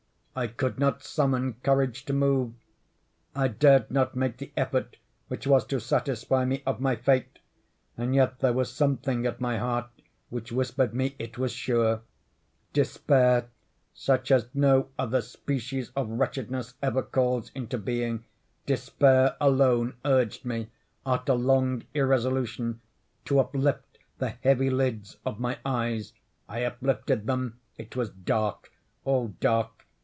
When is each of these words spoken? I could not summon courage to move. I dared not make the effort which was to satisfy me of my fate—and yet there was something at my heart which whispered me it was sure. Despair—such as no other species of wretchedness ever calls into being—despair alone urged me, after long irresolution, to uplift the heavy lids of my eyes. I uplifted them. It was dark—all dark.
I 0.33 0.47
could 0.47 0.79
not 0.79 1.03
summon 1.03 1.55
courage 1.55 2.05
to 2.05 2.13
move. 2.13 2.53
I 3.35 3.49
dared 3.49 3.91
not 3.91 4.15
make 4.15 4.37
the 4.37 4.53
effort 4.55 4.95
which 5.27 5.45
was 5.45 5.65
to 5.65 5.81
satisfy 5.81 6.45
me 6.45 6.63
of 6.65 6.79
my 6.79 6.95
fate—and 6.95 8.15
yet 8.15 8.39
there 8.39 8.53
was 8.53 8.71
something 8.71 9.25
at 9.25 9.41
my 9.41 9.57
heart 9.57 9.89
which 10.29 10.53
whispered 10.53 10.93
me 10.93 11.17
it 11.19 11.37
was 11.37 11.51
sure. 11.51 12.03
Despair—such 12.71 14.31
as 14.31 14.47
no 14.53 14.87
other 14.97 15.19
species 15.21 15.91
of 15.97 16.07
wretchedness 16.07 16.75
ever 16.81 17.01
calls 17.03 17.51
into 17.53 17.77
being—despair 17.77 19.35
alone 19.41 19.95
urged 20.05 20.45
me, 20.45 20.69
after 21.05 21.33
long 21.33 21.83
irresolution, 21.93 22.79
to 23.25 23.37
uplift 23.41 23.97
the 24.19 24.29
heavy 24.29 24.69
lids 24.69 25.17
of 25.25 25.41
my 25.41 25.59
eyes. 25.65 26.13
I 26.47 26.63
uplifted 26.63 27.27
them. 27.27 27.59
It 27.77 27.97
was 27.97 28.11
dark—all 28.11 29.35
dark. 29.41 29.71